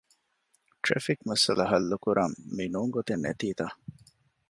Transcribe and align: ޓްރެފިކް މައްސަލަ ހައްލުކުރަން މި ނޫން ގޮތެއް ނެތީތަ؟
ޓްރެފިކް 0.83 1.23
މައްސަލަ 1.27 1.63
ހައްލުކުރަން 1.71 2.35
މި 2.55 2.65
ނޫން 2.73 2.91
ގޮތެއް 2.95 3.23
ނެތީތަ؟ 3.25 3.67